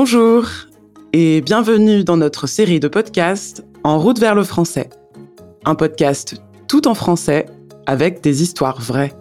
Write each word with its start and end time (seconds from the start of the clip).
Bonjour 0.00 0.46
et 1.12 1.40
bienvenue 1.40 2.04
dans 2.04 2.16
notre 2.16 2.46
série 2.46 2.78
de 2.78 2.86
podcasts 2.86 3.66
En 3.82 3.98
route 3.98 4.20
vers 4.20 4.36
le 4.36 4.44
français. 4.44 4.90
Un 5.64 5.74
podcast 5.74 6.40
tout 6.68 6.86
en 6.86 6.94
français 6.94 7.46
avec 7.84 8.20
des 8.20 8.44
histoires 8.44 8.80
vraies. 8.80 9.12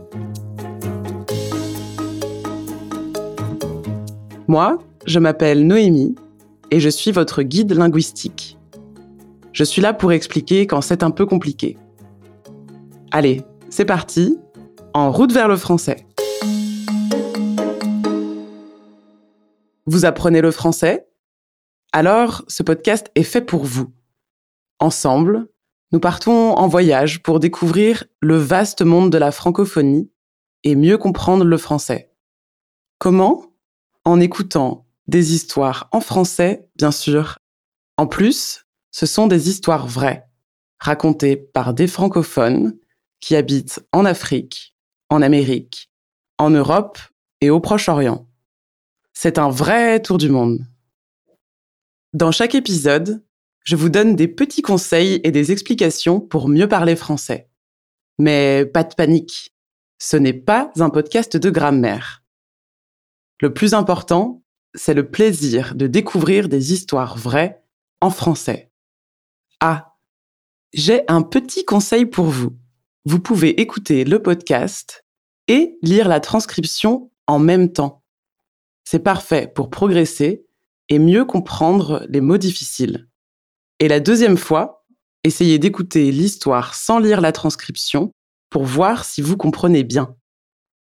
Moi, 4.48 4.78
je 5.08 5.18
m'appelle 5.18 5.66
Noémie 5.66 6.14
et 6.70 6.80
je 6.80 6.90
suis 6.90 7.12
votre 7.12 7.42
guide 7.42 7.72
linguistique. 7.72 8.60
Je 9.54 9.64
suis 9.64 9.82
là 9.82 9.94
pour 9.94 10.12
expliquer 10.12 10.68
quand 10.68 10.82
c'est 10.82 11.02
un 11.02 11.10
peu 11.10 11.26
compliqué. 11.26 11.76
Allez, 13.10 13.42
c'est 13.72 13.86
parti, 13.86 14.38
en 14.94 15.12
route 15.12 15.34
vers 15.34 15.48
le 15.48 15.58
français. 15.58 16.07
Vous 19.90 20.04
apprenez 20.04 20.42
le 20.42 20.52
français? 20.52 21.08
Alors, 21.94 22.44
ce 22.50 22.62
podcast 22.62 23.10
est 23.16 23.24
fait 23.24 23.40
pour 23.40 23.64
vous. 23.64 23.94
Ensemble, 24.80 25.48
nous 25.94 26.02
partons 26.02 26.52
en 26.58 26.68
voyage 26.68 27.24
pour 27.24 27.40
découvrir 27.40 28.04
le 28.20 28.36
vaste 28.36 28.82
monde 28.82 29.10
de 29.14 29.18
la 29.18 29.32
francophonie 29.32 30.12
et 30.66 30.76
mieux 30.76 30.98
comprendre 30.98 31.46
le 31.46 31.58
français. 31.58 32.12
Comment? 33.00 33.54
En 34.04 34.20
écoutant 34.20 34.86
des 35.08 35.34
histoires 35.34 35.88
en 35.94 36.02
français, 36.02 36.68
bien 36.76 36.92
sûr. 36.92 37.38
En 37.96 38.08
plus, 38.08 38.66
ce 38.92 39.06
sont 39.06 39.28
des 39.28 39.48
histoires 39.48 39.88
vraies, 39.88 40.28
racontées 40.80 41.38
par 41.38 41.74
des 41.74 41.88
francophones 41.88 42.78
qui 43.22 43.38
habitent 43.38 43.88
en 43.94 44.04
Afrique, 44.04 44.76
en 45.10 45.22
Amérique, 45.22 45.90
en 46.38 46.50
Europe 46.50 47.00
et 47.40 47.50
au 47.50 47.62
Proche-Orient. 47.62 48.27
C'est 49.20 49.40
un 49.40 49.50
vrai 49.50 50.00
tour 50.00 50.20
du 50.20 50.30
monde. 50.30 50.64
Dans 52.14 52.32
chaque 52.32 52.54
épisode, 52.54 53.26
je 53.64 53.76
vous 53.76 53.90
donne 53.90 54.16
des 54.16 54.28
petits 54.28 54.62
conseils 54.62 55.20
et 55.24 55.32
des 55.32 55.52
explications 55.52 56.20
pour 56.20 56.48
mieux 56.48 56.68
parler 56.68 56.96
français. 56.96 57.50
Mais 58.20 58.64
pas 58.64 58.84
de 58.84 58.94
panique, 58.94 59.56
ce 59.98 60.18
n'est 60.18 60.34
pas 60.34 60.72
un 60.78 60.92
podcast 60.92 61.36
de 61.36 61.50
grammaire. 61.50 62.24
Le 63.42 63.52
plus 63.52 63.74
important, 63.74 64.44
c'est 64.76 64.94
le 64.94 65.10
plaisir 65.10 65.74
de 65.74 65.88
découvrir 65.88 66.48
des 66.48 66.72
histoires 66.72 67.18
vraies 67.18 67.64
en 68.02 68.12
français. 68.12 68.72
Ah, 69.62 69.98
j'ai 70.74 71.02
un 71.08 71.24
petit 71.24 71.66
conseil 71.66 72.06
pour 72.06 72.26
vous. 72.26 72.56
Vous 73.06 73.20
pouvez 73.20 73.60
écouter 73.62 74.04
le 74.04 74.22
podcast 74.22 75.08
et 75.48 75.80
lire 75.82 76.08
la 76.08 76.20
transcription 76.20 77.10
en 77.26 77.40
même 77.40 77.74
temps. 77.74 78.04
C'est 78.90 79.00
parfait 79.00 79.52
pour 79.54 79.70
progresser 79.70 80.46
et 80.88 80.98
mieux 80.98 81.26
comprendre 81.26 82.06
les 82.08 82.22
mots 82.22 82.38
difficiles. 82.38 83.10
Et 83.80 83.90
la 83.90 84.00
deuxième 84.00 84.38
fois, 84.38 84.86
essayez 85.26 85.60
d'écouter 85.60 86.10
l'histoire 86.10 86.74
sans 86.74 86.98
lire 86.98 87.20
la 87.20 87.34
transcription 87.34 88.14
pour 88.50 88.64
voir 88.64 89.04
si 89.04 89.22
vous 89.22 89.36
comprenez 89.36 89.84
bien. 89.84 90.16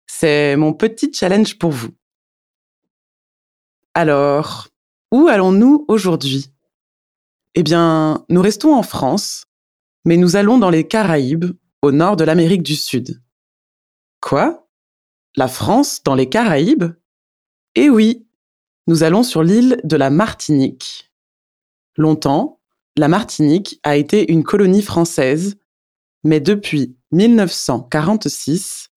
C'est 0.06 0.54
mon 0.56 0.74
petit 0.74 1.14
challenge 1.14 1.58
pour 1.58 1.70
vous. 1.70 1.92
Alors, 3.94 4.68
où 5.10 5.28
allons-nous 5.28 5.86
aujourd'hui? 5.88 6.52
Eh 7.54 7.62
bien, 7.62 8.26
nous 8.28 8.42
restons 8.42 8.74
en 8.74 8.82
France, 8.82 9.46
mais 10.04 10.18
nous 10.18 10.36
allons 10.36 10.58
dans 10.58 10.68
les 10.68 10.86
Caraïbes, 10.86 11.56
au 11.80 11.90
nord 11.90 12.16
de 12.16 12.24
l'Amérique 12.24 12.64
du 12.64 12.76
Sud. 12.76 13.22
Quoi? 14.20 14.68
La 15.36 15.48
France 15.48 16.02
dans 16.02 16.14
les 16.14 16.28
Caraïbes? 16.28 16.92
Eh 17.74 17.90
oui, 17.90 18.26
nous 18.86 19.02
allons 19.02 19.22
sur 19.22 19.42
l'île 19.42 19.80
de 19.84 19.96
la 19.96 20.10
Martinique. 20.10 21.10
Longtemps, 21.96 22.60
la 22.96 23.08
Martinique 23.08 23.80
a 23.82 23.96
été 23.96 24.30
une 24.30 24.44
colonie 24.44 24.82
française, 24.82 25.56
mais 26.22 26.40
depuis 26.40 26.96
1946, 27.12 28.90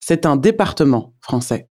c'est 0.00 0.26
un 0.26 0.36
département 0.36 1.14
français. 1.20 1.68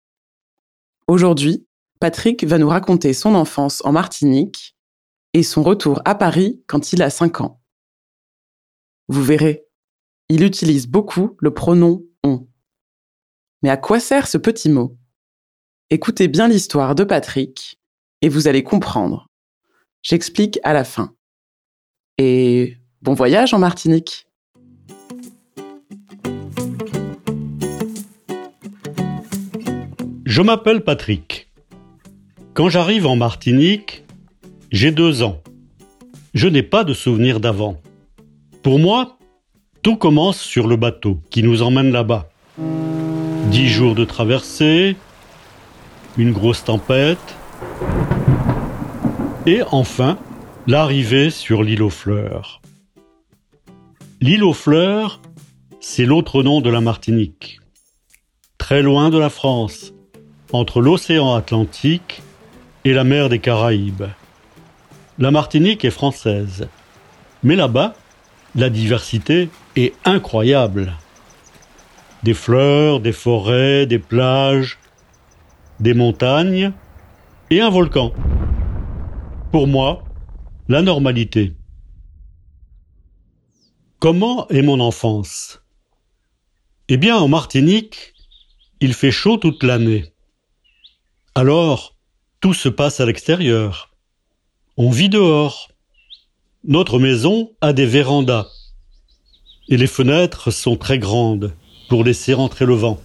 Aujourd'hui, 1.07 1.67
Patrick 1.99 2.43
va 2.43 2.57
nous 2.57 2.69
raconter 2.69 3.13
son 3.13 3.35
enfance 3.35 3.83
en 3.85 3.91
Martinique 3.91 4.75
et 5.33 5.43
son 5.43 5.63
retour 5.63 6.01
à 6.05 6.15
Paris 6.15 6.61
quand 6.67 6.93
il 6.93 7.01
a 7.01 7.09
5 7.09 7.41
ans. 7.41 7.61
Vous 9.07 9.23
verrez, 9.23 9.65
il 10.29 10.43
utilise 10.43 10.87
beaucoup 10.87 11.35
le 11.39 11.53
pronom 11.53 12.03
on. 12.23 12.47
Mais 13.63 13.69
à 13.69 13.77
quoi 13.77 13.99
sert 13.99 14.27
ce 14.27 14.37
petit 14.37 14.69
mot? 14.69 14.97
Écoutez 15.89 16.27
bien 16.27 16.49
l'histoire 16.49 16.95
de 16.95 17.05
Patrick 17.05 17.79
et 18.21 18.27
vous 18.27 18.49
allez 18.49 18.61
comprendre. 18.61 19.29
J'explique 20.03 20.59
à 20.63 20.73
la 20.73 20.83
fin. 20.83 21.13
Et 22.17 22.75
bon 23.01 23.13
voyage 23.13 23.53
en 23.53 23.59
Martinique. 23.59 24.27
Je 30.25 30.41
m'appelle 30.41 30.83
Patrick. 30.83 31.49
Quand 32.53 32.67
j'arrive 32.67 33.07
en 33.07 33.15
Martinique, 33.15 34.03
j'ai 34.73 34.91
deux 34.91 35.23
ans. 35.23 35.41
Je 36.33 36.49
n'ai 36.49 36.63
pas 36.63 36.83
de 36.83 36.93
souvenir 36.93 37.39
d'avant. 37.39 37.79
Pour 38.61 38.77
moi, 38.77 39.17
tout 39.83 39.95
commence 39.95 40.41
sur 40.41 40.67
le 40.67 40.75
bateau 40.75 41.21
qui 41.29 41.43
nous 41.43 41.61
emmène 41.61 41.93
là-bas. 41.93 42.29
Dix 43.51 43.69
jours 43.69 43.95
de 43.95 44.03
traversée, 44.03 44.97
une 46.17 46.31
grosse 46.31 46.63
tempête, 46.63 47.35
et 49.45 49.61
enfin 49.71 50.17
l'arrivée 50.65 51.29
sur 51.29 51.63
l'île 51.63 51.83
aux 51.83 51.89
fleurs. 51.89 52.61
L'île 54.19 54.43
aux 54.43 54.53
fleurs, 54.53 55.21
c'est 55.79 56.05
l'autre 56.05 56.43
nom 56.43 56.59
de 56.59 56.69
la 56.69 56.81
Martinique. 56.81 57.59
Très 58.57 58.81
loin 58.81 59.09
de 59.09 59.17
la 59.17 59.29
France, 59.29 59.93
entre 60.51 60.81
l'océan 60.81 61.35
Atlantique 61.35 62.21
et 62.83 62.93
la 62.93 63.03
mer 63.03 63.29
des 63.29 63.39
Caraïbes. 63.39 64.07
La 65.19 65.31
Martinique 65.31 65.85
est 65.85 65.91
française, 65.91 66.67
mais 67.43 67.55
là-bas, 67.55 67.93
la 68.55 68.69
diversité 68.69 69.49
est 69.75 69.93
incroyable. 70.03 70.93
Des 72.23 72.33
fleurs, 72.33 72.99
des 72.99 73.11
forêts, 73.11 73.85
des 73.85 73.99
plages, 73.99 74.79
des 75.79 75.93
montagnes 75.93 76.73
et 77.49 77.61
un 77.61 77.69
volcan. 77.69 78.13
Pour 79.51 79.67
moi, 79.67 80.03
la 80.67 80.81
normalité. 80.81 81.53
Comment 83.99 84.47
est 84.49 84.61
mon 84.61 84.79
enfance? 84.79 85.61
Eh 86.89 86.97
bien, 86.97 87.17
en 87.17 87.27
Martinique, 87.27 88.13
il 88.79 88.93
fait 88.93 89.11
chaud 89.11 89.37
toute 89.37 89.63
l'année. 89.63 90.13
Alors, 91.35 91.95
tout 92.39 92.53
se 92.53 92.69
passe 92.69 92.99
à 92.99 93.05
l'extérieur. 93.05 93.91
On 94.77 94.89
vit 94.91 95.09
dehors. 95.09 95.69
Notre 96.63 96.99
maison 96.99 97.51
a 97.61 97.73
des 97.73 97.85
vérandas. 97.85 98.47
Et 99.69 99.77
les 99.77 99.87
fenêtres 99.87 100.51
sont 100.51 100.77
très 100.77 100.99
grandes 100.99 101.53
pour 101.89 102.03
laisser 102.03 102.33
entrer 102.33 102.65
le 102.65 102.75
vent. 102.75 103.01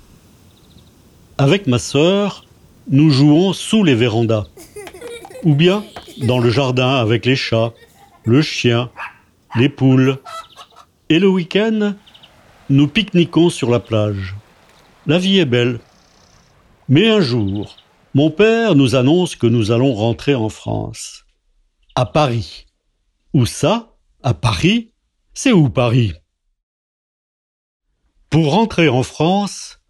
Avec 1.39 1.67
ma 1.67 1.79
sœur, 1.79 2.45
nous 2.89 3.11
jouons 3.11 3.53
sous 3.53 3.85
les 3.85 3.95
vérandas. 3.95 4.47
Ou 5.45 5.55
bien 5.55 5.85
dans 6.27 6.39
le 6.39 6.51
jardin 6.51 6.97
avec 6.97 7.27
les 7.27 7.37
chats, 7.37 7.73
le 8.25 8.43
chien, 8.43 8.91
les 9.57 9.69
poules. 9.69 10.19
Et 11.09 11.19
le 11.19 11.29
week-end, 11.29 11.95
nous 12.71 12.89
pique-niquons 12.89 13.51
sur 13.51 13.71
la 13.71 13.81
plage. 13.81 14.35
La 15.07 15.19
vie 15.19 15.39
est 15.39 15.47
belle. 15.47 15.81
Mais 16.89 17.09
un 17.09 17.21
jour, 17.21 17.77
mon 18.15 18.31
père 18.31 18.75
nous 18.75 18.95
annonce 18.95 19.37
que 19.37 19.47
nous 19.47 19.71
allons 19.71 19.95
rentrer 19.95 20.35
en 20.35 20.49
France. 20.49 21.25
À 21.95 22.07
Paris. 22.07 22.67
Où 23.35 23.47
ça? 23.47 23.95
À 24.23 24.35
Paris? 24.35 24.93
C'est 25.35 25.53
où 25.53 25.69
Paris? 25.69 26.13
Pour 28.31 28.53
rentrer 28.53 28.89
en 28.89 29.03
France, 29.03 29.81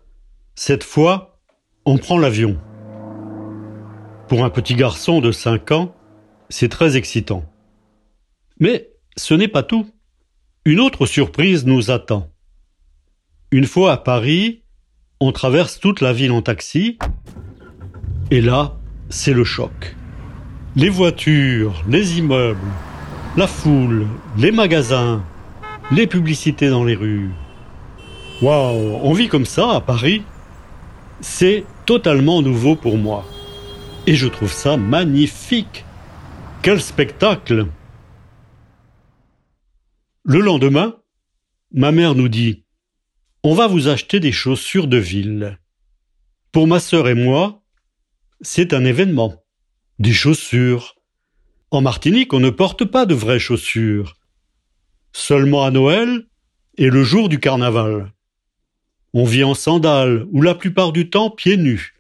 cette 0.55 0.85
fois, 0.85 1.41
on 1.85 1.99
prend 1.99 2.19
l'avion. 2.19 2.59
Pour 4.33 4.47
un 4.47 4.49
petit 4.49 4.77
garçon 4.77 5.21
de 5.21 5.31
5 5.31 5.73
ans, 5.73 5.95
c'est 6.49 6.71
très 6.71 6.97
excitant. 6.97 7.45
Mais 8.61 8.89
ce 9.15 9.35
n'est 9.35 9.47
pas 9.47 9.63
tout. 9.63 9.87
Une 10.65 10.81
autre 10.81 11.05
surprise 11.05 11.67
nous 11.67 11.91
attend. 11.91 12.31
Une 13.51 13.67
fois 13.67 13.93
à 13.93 13.99
Paris, 13.99 14.63
on 15.21 15.33
traverse 15.33 15.79
toute 15.79 16.01
la 16.01 16.15
ville 16.15 16.33
en 16.33 16.41
taxi, 16.41 16.97
et 18.31 18.41
là, 18.41 18.79
c'est 19.11 19.35
le 19.35 19.45
choc. 19.45 19.97
Les 20.77 20.89
voitures, 20.89 21.85
les 21.87 22.17
immeubles, 22.19 22.73
la 23.37 23.47
foule, 23.47 24.07
les 24.39 24.51
magasins, 24.51 25.23
les 25.91 26.07
publicités 26.07 26.71
dans 26.71 26.85
les 26.85 26.95
rues. 26.95 27.33
Waouh, 28.41 28.99
on 29.03 29.13
vit 29.13 29.29
comme 29.29 29.45
ça 29.45 29.73
à 29.73 29.83
Paris 29.83 30.23
C'est 31.21 31.67
totalement 31.85 32.41
nouveau 32.41 32.77
pour 32.77 32.97
moi. 32.97 33.27
Et 34.07 34.17
je 34.17 34.27
trouve 34.27 34.53
ça 34.53 34.77
magnifique. 34.77 35.85
Quel 36.63 36.81
spectacle 36.81 37.69
Le 40.25 40.41
lendemain, 40.41 40.97
ma 41.73 41.93
mère 41.93 42.17
nous 42.17 42.29
dit 42.29 42.65
On 43.45 43.55
va 43.55 43.69
vous 43.69 43.87
acheter 43.87 44.19
des 44.19 44.33
chaussures 44.33 44.89
de 44.89 44.97
ville. 44.97 45.59
Pour 46.51 46.67
ma 46.67 46.81
sœur 46.81 47.09
et 47.09 47.15
moi, 47.15 47.63
c'est 48.41 48.75
un 48.75 48.85
événement. 48.85 49.45
Des 50.01 50.13
chaussures. 50.13 50.97
En 51.71 51.81
Martinique, 51.81 52.33
on 52.33 52.41
ne 52.41 52.51
porte 52.51 52.85
pas 52.85 53.07
de 53.07 53.15
vraies 53.15 53.39
chaussures. 53.39 54.17
Seulement 55.13 55.65
à 55.65 55.71
Noël 55.71 56.27
et 56.77 56.91
le 56.91 57.05
jour 57.05 57.29
du 57.29 57.39
carnaval. 57.39 58.13
On 59.15 59.25
vit 59.25 59.45
en 59.45 59.55
sandales 59.55 60.27
ou 60.33 60.43
la 60.43 60.57
plupart 60.57 60.93
du 60.93 61.09
temps 61.09 61.31
pieds 61.31 61.57
nus. 61.57 61.92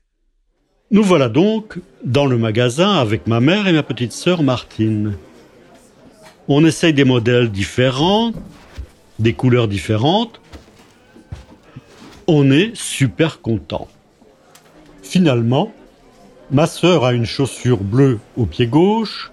Nous 0.92 1.02
voilà 1.02 1.30
donc 1.30 1.78
dans 2.04 2.26
le 2.26 2.36
magasin 2.36 2.92
avec 2.92 3.26
ma 3.26 3.40
mère 3.40 3.66
et 3.66 3.72
ma 3.72 3.82
petite 3.82 4.12
sœur 4.12 4.42
Martine. 4.42 5.14
On 6.48 6.66
essaye 6.66 6.92
des 6.92 7.06
modèles 7.06 7.50
différents, 7.50 8.32
des 9.18 9.32
couleurs 9.32 9.68
différentes. 9.68 10.42
On 12.26 12.50
est 12.50 12.76
super 12.76 13.40
content. 13.40 13.88
Finalement, 15.02 15.72
ma 16.50 16.66
sœur 16.66 17.06
a 17.06 17.14
une 17.14 17.24
chaussure 17.24 17.82
bleue 17.82 18.18
au 18.36 18.44
pied 18.44 18.66
gauche 18.66 19.32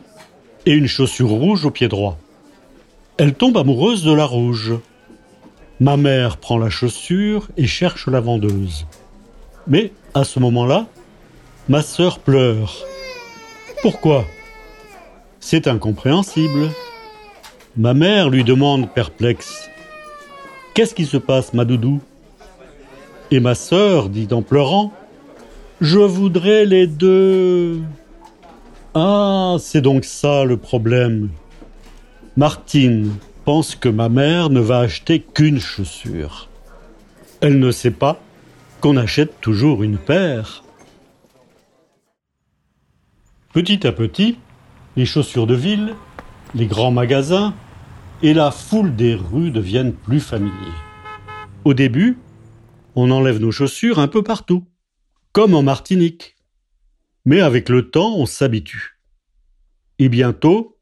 et 0.66 0.72
une 0.72 0.88
chaussure 0.88 1.28
rouge 1.28 1.66
au 1.66 1.72
pied 1.72 1.90
droit. 1.90 2.18
Elle 3.18 3.34
tombe 3.34 3.58
amoureuse 3.58 4.06
de 4.06 4.14
la 4.14 4.24
rouge. 4.24 4.76
Ma 5.82 5.98
mère 5.98 6.38
prend 6.38 6.58
la 6.58 6.70
chaussure 6.70 7.50
et 7.58 7.68
cherche 7.68 8.08
la 8.08 8.22
vendeuse. 8.22 8.86
Mais 9.68 9.92
à 10.14 10.24
ce 10.24 10.40
moment-là, 10.40 10.88
ma 11.70 11.84
sœur 11.84 12.18
pleure. 12.18 12.84
Pourquoi? 13.84 14.26
C'est 15.40 15.68
incompréhensible. 15.68 16.70
Ma 17.78 17.94
mère 17.94 18.30
lui 18.30 18.44
demande 18.44 18.92
perplexe. 18.92 19.70
Qu'est-ce 20.74 20.96
qui 20.96 21.06
se 21.06 21.18
passe, 21.18 21.54
ma 21.54 21.66
doudou? 21.66 22.02
Et 23.30 23.40
ma 23.40 23.54
sœur 23.54 24.10
dit 24.10 24.28
en 24.32 24.42
pleurant 24.42 24.92
Je 25.80 26.00
voudrais 26.00 26.66
les 26.66 26.88
deux. 26.88 27.80
Ah, 28.96 29.58
c'est 29.60 29.82
donc 29.82 30.06
ça 30.06 30.44
le 30.46 30.58
problème. 30.58 31.30
Martine 32.36 33.14
pense 33.46 33.76
que 33.76 33.90
ma 33.90 34.10
mère 34.10 34.50
ne 34.50 34.60
va 34.60 34.80
acheter 34.80 35.20
qu'une 35.20 35.60
chaussure. 35.60 36.50
Elle 37.42 37.60
ne 37.60 37.72
sait 37.72 37.92
pas 37.92 38.20
qu'on 38.82 38.98
achète 38.98 39.40
toujours 39.40 39.84
une 39.84 39.98
paire. 39.98 40.64
Petit 43.54 43.88
à 43.88 43.92
petit, 43.92 44.38
les 44.96 45.08
chaussures 45.08 45.48
de 45.48 45.56
ville, 45.56 45.96
les 46.54 46.68
grands 46.68 46.92
magasins 46.92 47.56
et 48.22 48.36
la 48.36 48.52
foule 48.52 48.96
des 48.96 49.16
rues 49.16 49.50
deviennent 49.50 49.94
plus 49.94 50.20
familiers. 50.20 50.54
Au 51.66 51.74
début, 51.74 52.20
on 52.96 53.10
enlève 53.10 53.40
nos 53.40 53.52
chaussures 53.52 53.98
un 53.98 54.08
peu 54.08 54.22
partout, 54.22 54.68
comme 55.32 55.56
en 55.56 55.64
Martinique. 55.64 56.36
Mais 57.26 57.42
avec 57.42 57.70
le 57.70 57.90
temps, 57.90 58.16
on 58.18 58.28
s'habitue. 58.28 59.00
Et 59.98 60.10
bientôt, 60.10 60.78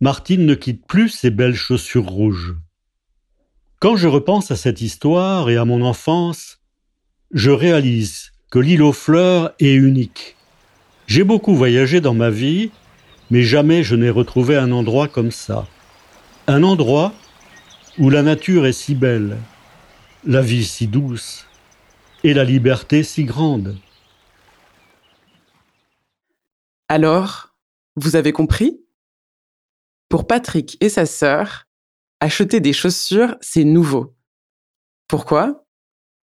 Martine 0.00 0.46
ne 0.46 0.54
quitte 0.54 0.86
plus 0.86 1.08
ses 1.08 1.30
belles 1.30 1.56
chaussures 1.56 2.08
rouges. 2.08 2.54
Quand 3.80 3.96
je 3.96 4.06
repense 4.06 4.52
à 4.52 4.56
cette 4.56 4.80
histoire 4.80 5.50
et 5.50 5.56
à 5.56 5.64
mon 5.64 5.82
enfance, 5.82 6.60
je 7.32 7.50
réalise 7.50 8.30
que 8.52 8.60
l'île 8.60 8.82
aux 8.82 8.92
fleurs 8.92 9.52
est 9.58 9.74
unique. 9.74 10.36
J'ai 11.06 11.24
beaucoup 11.24 11.54
voyagé 11.54 12.00
dans 12.00 12.14
ma 12.14 12.30
vie, 12.30 12.70
mais 13.30 13.42
jamais 13.42 13.82
je 13.82 13.94
n'ai 13.94 14.10
retrouvé 14.10 14.56
un 14.56 14.72
endroit 14.72 15.08
comme 15.08 15.30
ça. 15.30 15.66
Un 16.46 16.62
endroit 16.62 17.12
où 17.98 18.10
la 18.10 18.22
nature 18.22 18.66
est 18.66 18.72
si 18.72 18.94
belle, 18.94 19.38
la 20.24 20.40
vie 20.40 20.64
si 20.64 20.86
douce 20.86 21.46
et 22.22 22.34
la 22.34 22.44
liberté 22.44 23.02
si 23.02 23.24
grande. 23.24 23.76
Alors, 26.88 27.54
vous 27.96 28.16
avez 28.16 28.32
compris? 28.32 28.80
Pour 30.08 30.26
Patrick 30.26 30.76
et 30.80 30.88
sa 30.88 31.06
sœur, 31.06 31.66
acheter 32.20 32.60
des 32.60 32.72
chaussures, 32.72 33.36
c'est 33.40 33.64
nouveau. 33.64 34.14
Pourquoi? 35.08 35.66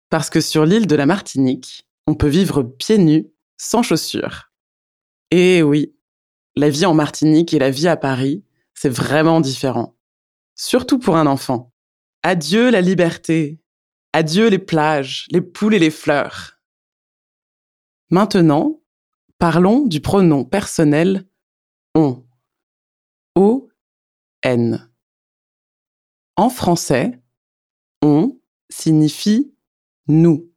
Parce 0.09 0.29
que 0.29 0.41
sur 0.41 0.65
l'île 0.65 0.87
de 0.87 0.95
la 0.95 1.05
Martinique, 1.05 1.87
on 2.07 2.15
peut 2.15 2.27
vivre 2.27 2.63
pieds 2.63 2.97
nus, 2.97 3.27
sans 3.57 3.83
chaussures. 3.83 4.52
Et 5.35 5.63
oui, 5.63 5.95
la 6.55 6.69
vie 6.69 6.85
en 6.85 6.93
Martinique 6.93 7.55
et 7.55 7.59
la 7.59 7.71
vie 7.71 7.87
à 7.87 7.97
Paris, 7.97 8.45
c'est 8.75 8.91
vraiment 8.91 9.41
différent. 9.41 9.97
Surtout 10.53 10.99
pour 10.99 11.17
un 11.17 11.25
enfant. 11.25 11.73
Adieu 12.21 12.69
la 12.69 12.81
liberté. 12.81 13.59
Adieu 14.13 14.47
les 14.47 14.59
plages, 14.59 15.25
les 15.31 15.41
poules 15.41 15.73
et 15.73 15.79
les 15.79 15.89
fleurs. 15.89 16.59
Maintenant, 18.11 18.79
parlons 19.39 19.87
du 19.87 20.01
pronom 20.01 20.45
personnel 20.45 21.27
on. 21.95 22.23
O-N. 23.33 24.87
En 26.35 26.49
français, 26.51 27.19
on 28.03 28.39
signifie 28.69 29.51
nous 30.05 30.53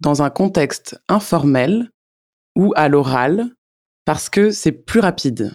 dans 0.00 0.20
un 0.20 0.28
contexte 0.28 1.02
informel 1.08 1.90
ou 2.54 2.74
à 2.76 2.90
l'oral 2.90 3.56
parce 4.04 4.28
que 4.28 4.50
c'est 4.50 4.72
plus 4.72 5.00
rapide. 5.00 5.52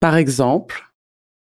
Par 0.00 0.16
exemple, 0.16 0.92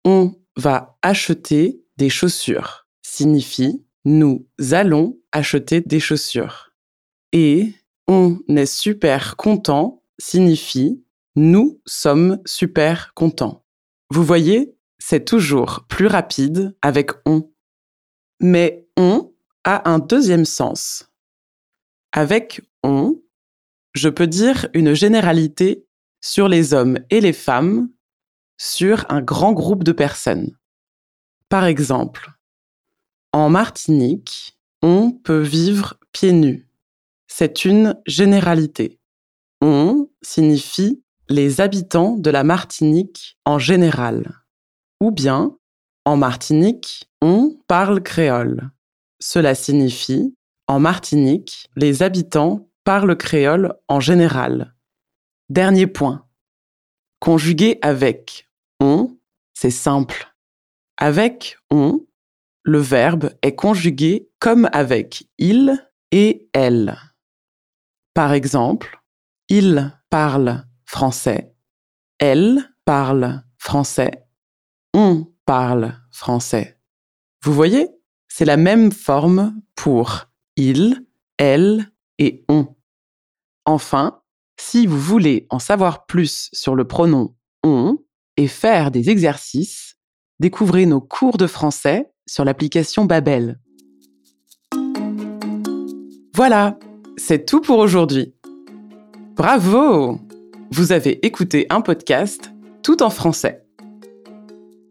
on 0.03 0.33
va 0.55 0.97
acheter 1.01 1.81
des 1.97 2.09
chaussures 2.09 2.87
signifie 3.07 3.83
nous 4.05 4.47
allons 4.71 5.19
acheter 5.31 5.81
des 5.81 5.99
chaussures. 5.99 6.71
Et 7.33 7.73
on 8.07 8.39
est 8.47 8.65
super 8.65 9.35
content 9.35 10.03
signifie 10.19 11.03
nous 11.35 11.81
sommes 11.85 12.39
super 12.45 13.13
contents. 13.13 13.65
Vous 14.09 14.23
voyez, 14.23 14.75
c'est 14.97 15.25
toujours 15.25 15.85
plus 15.87 16.07
rapide 16.07 16.75
avec 16.81 17.11
on. 17.25 17.51
Mais 18.39 18.87
on 18.97 19.33
a 19.63 19.89
un 19.89 19.99
deuxième 19.99 20.45
sens. 20.45 21.09
Avec 22.13 22.61
on, 22.83 23.21
je 23.97 24.09
peux 24.09 24.27
dire 24.27 24.67
une 24.73 24.93
généralité 24.93 25.85
sur 26.21 26.47
les 26.47 26.73
hommes 26.73 26.99
et 27.09 27.19
les 27.19 27.33
femmes, 27.33 27.89
sur 28.57 29.05
un 29.09 29.21
grand 29.21 29.53
groupe 29.53 29.83
de 29.83 29.91
personnes. 29.91 30.57
Par 31.49 31.65
exemple, 31.65 32.31
en 33.33 33.49
Martinique, 33.49 34.57
on 34.81 35.11
peut 35.11 35.41
vivre 35.41 35.95
pieds 36.11 36.33
nus. 36.33 36.67
C'est 37.27 37.65
une 37.65 37.99
généralité. 38.05 38.99
On 39.61 40.09
signifie 40.21 41.03
les 41.29 41.61
habitants 41.61 42.15
de 42.17 42.29
la 42.29 42.43
Martinique 42.43 43.37
en 43.45 43.59
général. 43.59 44.33
Ou 45.01 45.11
bien, 45.11 45.57
en 46.05 46.17
Martinique, 46.17 47.09
on 47.21 47.57
parle 47.67 48.01
créole. 48.01 48.69
Cela 49.19 49.55
signifie, 49.55 50.35
en 50.67 50.79
Martinique, 50.79 51.69
les 51.75 52.03
habitants 52.03 52.69
parle 52.87 53.17
créole 53.17 53.73
en 53.89 53.99
général. 53.99 54.73
Dernier 55.49 55.87
point. 55.87 56.25
Conjuguer 57.19 57.79
avec 57.81 58.49
on, 58.79 59.19
c'est 59.53 59.71
simple. 59.71 60.33
Avec 60.95 61.57
on, 61.69 62.07
le 62.63 62.79
verbe 62.79 63.31
est 63.41 63.55
conjugué 63.55 64.29
comme 64.39 64.69
avec 64.71 65.27
il 65.37 65.85
et 66.13 66.49
elle. 66.53 66.97
Par 68.13 68.31
exemple, 68.31 69.01
il 69.49 69.91
parle 70.09 70.63
français, 70.85 71.53
elle 72.19 72.73
parle 72.85 73.43
français, 73.57 74.29
on 74.93 75.29
parle 75.45 75.93
français. 76.09 76.79
Vous 77.43 77.51
voyez, 77.51 77.89
c'est 78.29 78.45
la 78.45 78.55
même 78.55 78.93
forme 78.93 79.61
pour 79.75 80.29
il, 80.55 81.05
elle 81.37 81.91
et 82.17 82.45
on. 82.47 82.76
Enfin, 83.67 84.21
si 84.57 84.87
vous 84.87 84.97
voulez 84.97 85.45
en 85.49 85.59
savoir 85.59 86.05
plus 86.05 86.49
sur 86.53 86.73
le 86.73 86.87
pronom 86.87 87.35
on 87.63 87.97
et 88.37 88.47
faire 88.47 88.91
des 88.91 89.09
exercices, 89.09 89.97
découvrez 90.39 90.85
nos 90.85 91.01
cours 91.01 91.37
de 91.37 91.47
français 91.47 92.09
sur 92.25 92.45
l'application 92.45 93.03
Babel. 93.03 93.59
Voilà, 96.33 96.79
c'est 97.17 97.45
tout 97.45 97.59
pour 97.59 97.79
aujourd'hui. 97.79 98.33
Bravo 99.35 100.17
Vous 100.71 100.93
avez 100.93 101.25
écouté 101.25 101.67
un 101.69 101.81
podcast 101.81 102.53
tout 102.83 103.03
en 103.03 103.09
français. 103.09 103.65